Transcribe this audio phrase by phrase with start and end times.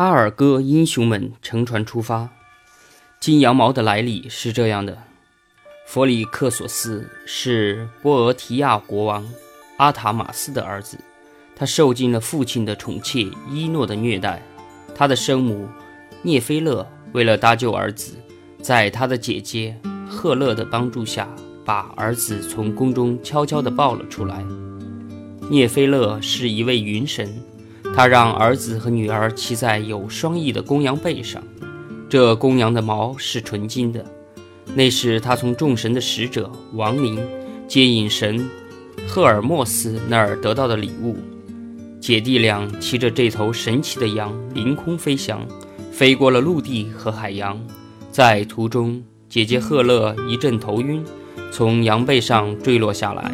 [0.00, 2.30] 阿尔戈英雄们乘船出发。
[3.20, 4.96] 金羊毛的来历是这样的：
[5.86, 9.30] 弗里克索斯是波俄提亚国王
[9.76, 10.96] 阿塔马斯的儿子，
[11.54, 14.42] 他受尽了父亲的宠妾伊诺的虐待。
[14.94, 15.68] 他的生母
[16.22, 18.16] 涅菲勒为了搭救儿子，
[18.62, 19.78] 在他的姐姐
[20.08, 21.28] 赫勒的帮助下，
[21.62, 24.42] 把儿子从宫中悄悄地抱了出来。
[25.50, 27.38] 涅菲勒是一位云神。
[27.94, 31.42] 他让儿子和女儿骑在有双翼的公羊背上，
[32.08, 34.04] 这公羊的毛是纯金的，
[34.74, 37.18] 那是他从众神的使者亡灵
[37.68, 38.48] 接引神
[39.06, 41.16] 赫尔墨斯那儿得到的礼物。
[42.00, 45.46] 姐弟俩骑着这头神奇的羊凌空飞翔，
[45.92, 47.60] 飞过了陆地和海洋，
[48.10, 51.04] 在途中，姐姐赫勒一阵头晕，
[51.52, 53.30] 从羊背上坠落下来，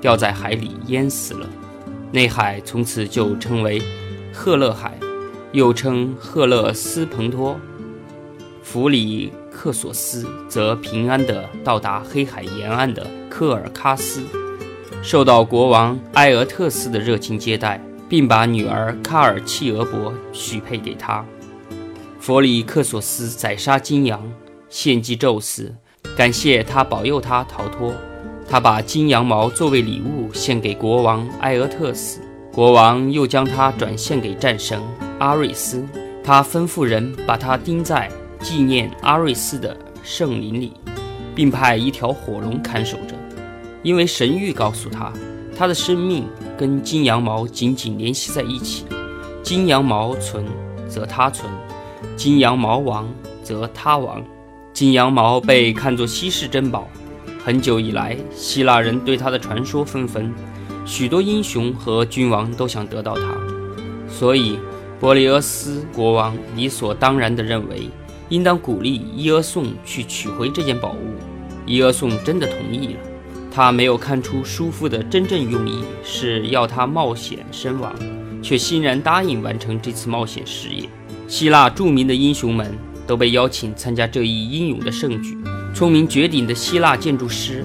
[0.00, 1.48] 掉在海里淹死了。
[2.12, 3.80] 内海从此就称为
[4.32, 4.98] 赫勒海，
[5.52, 7.58] 又称赫勒斯蓬托。
[8.62, 14.22] 弗里克索斯则平安地到达黑海沿岸的科尔喀斯，
[15.02, 21.24] 受到国王埃俄特斯的热情接待，并把女儿卡尔契俄伯许配给他。
[22.18, 24.20] 弗里克索斯宰杀金羊，
[24.68, 25.74] 献祭宙斯，
[26.16, 27.94] 感谢他保佑他逃脱。
[28.50, 32.20] 他把金羊毛作为礼物献给国王埃俄特斯，
[32.52, 34.82] 国王又将它转献给战神
[35.20, 35.86] 阿瑞斯。
[36.24, 40.72] 他吩咐人把它钉在纪念阿瑞斯的圣林里，
[41.32, 43.14] 并派一条火龙看守着，
[43.84, 45.12] 因为神谕告诉他，
[45.56, 46.26] 他的生命
[46.58, 48.84] 跟金羊毛紧紧联系在一起。
[49.44, 50.44] 金羊毛存，
[50.88, 51.48] 则他存；
[52.16, 53.08] 金羊毛亡，
[53.44, 54.20] 则他亡。
[54.72, 56.88] 金羊毛被看作稀世珍宝。
[57.42, 60.32] 很久以来，希腊人对他的传说纷纷，
[60.84, 63.34] 许多英雄和君王都想得到它，
[64.08, 64.58] 所以
[65.00, 67.88] 波利俄斯国王理所当然地认为，
[68.28, 71.14] 应当鼓励伊俄宋去取回这件宝物。
[71.64, 73.00] 伊俄宋真的同意了，
[73.50, 77.94] 他没有看出叔父的真正用意是要他冒险身亡，
[78.42, 80.86] 却欣然答应完成这次冒险事业。
[81.26, 82.76] 希腊著名的英雄们
[83.10, 85.36] 都被邀请参加这一英勇的盛举。
[85.74, 87.64] 聪明绝顶的希腊建筑师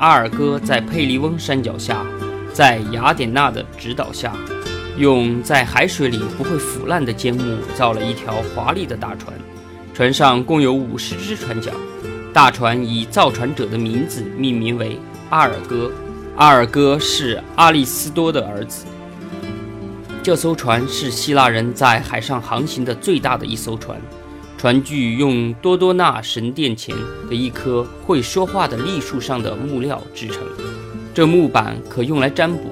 [0.00, 2.04] 阿尔戈在佩利翁山脚下，
[2.52, 4.34] 在雅典娜的指导下，
[4.98, 9.32] 用在海水里不会腐烂的坚木造了一条华丽的大船。
[9.94, 11.72] 船上共有五十只船桨，
[12.32, 15.92] 大船以造船者的名字命名为阿尔戈。
[16.34, 18.86] 阿尔戈是阿利斯多的儿子。
[20.20, 23.96] 这艘船是希腊人在海上航行的最大的一艘船。
[24.60, 26.94] 船具用多多纳神殿前
[27.30, 30.42] 的一棵会说话的栗树上的木料制成，
[31.14, 32.70] 这木板可用来占卜。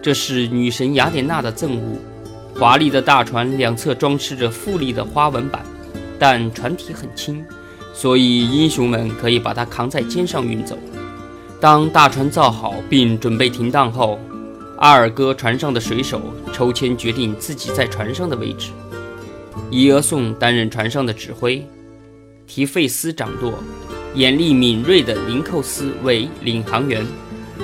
[0.00, 1.98] 这是女神雅典娜的赠物。
[2.54, 5.62] 华丽的大船两侧装饰着富丽的花纹板，
[6.18, 7.44] 但船体很轻，
[7.92, 10.78] 所以英雄们可以把它扛在肩上运走。
[11.60, 14.18] 当大船造好并准备停当后，
[14.78, 16.22] 阿尔戈船上的水手
[16.54, 18.70] 抽签决定自己在船上的位置。
[19.70, 21.66] 伊俄宋担任船上的指挥，
[22.46, 23.54] 提费斯掌舵，
[24.14, 27.06] 眼力敏锐的林寇斯为领航员，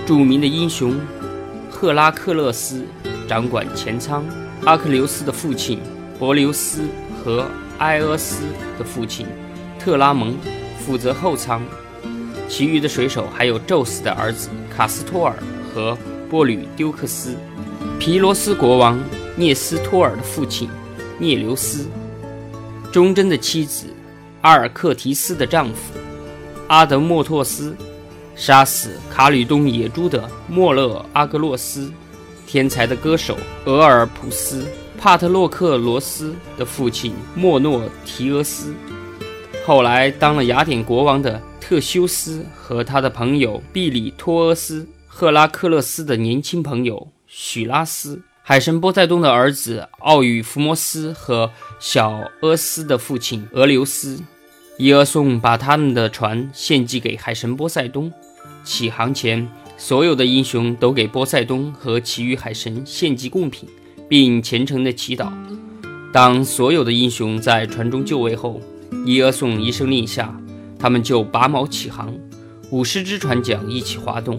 [0.07, 0.95] 著名的英雄
[1.71, 2.85] 赫拉克勒斯
[3.27, 4.25] 掌管前舱，
[4.65, 5.79] 阿克琉斯的父亲
[6.19, 6.83] 伯琉斯
[7.23, 7.47] 和
[7.79, 8.43] 埃俄斯
[8.79, 9.27] 的父亲。
[9.79, 10.37] 特拉蒙
[10.79, 11.63] 负责后舱，
[12.49, 15.37] 其余的水手还有宙斯的儿子卡斯托尔
[15.75, 15.97] 和
[16.31, 17.35] 波吕丢克斯，
[17.99, 18.99] 皮罗斯国王
[19.37, 20.69] 涅斯托尔的父亲。
[21.19, 21.87] 涅留斯，
[22.93, 23.87] 忠贞的妻子
[24.41, 25.95] 阿尔克提斯的丈夫
[26.67, 27.77] 阿德莫托斯，
[28.35, 31.93] 杀死卡吕冬野猪的莫勒阿格洛斯，
[32.47, 34.67] 天才的歌手俄尔普斯
[34.99, 38.75] 帕特洛克罗斯的父亲莫诺提俄斯，
[39.65, 48.21] 后来当了雅典国王的特修斯和他的朋友毕里托俄斯，赫拉克勒斯的年轻朋友许拉斯。
[48.47, 51.51] 海神波塞冬的儿子奥与福摩斯和
[51.81, 54.21] 小阿斯的父亲俄留斯，
[54.77, 58.13] 伊俄宋把他们的船献祭给海神波塞冬。
[58.63, 59.49] 起航前，
[59.79, 63.67] 所有的英雄都给波塞冬和其余海神献祭贡品，
[64.11, 65.33] 并虔诚地祈祷。
[66.13, 68.61] 当所有的英雄在船中就位后，
[69.07, 70.39] 伊俄宋一声令下，
[70.79, 72.15] 他们就拔锚起航。
[72.71, 74.39] 五十只船桨一起划动，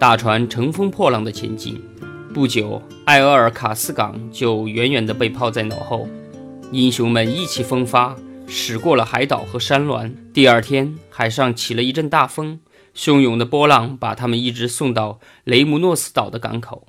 [0.00, 1.80] 大船乘风破浪地前进。
[2.36, 6.06] 不久，艾厄尔卡斯港就远远地被抛在脑后。
[6.70, 8.14] 英雄们意气风发，
[8.46, 10.14] 驶过了海岛和山峦。
[10.34, 12.60] 第二天，海上起了一阵大风，
[12.94, 16.86] 汹涌的波浪把他们一直送到雷姆诺斯岛的港口。